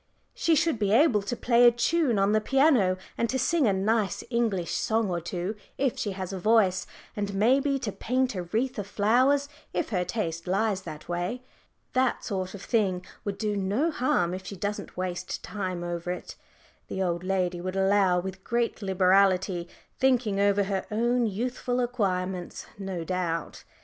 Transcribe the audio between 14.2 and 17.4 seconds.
if she doesn't waste time over it," the old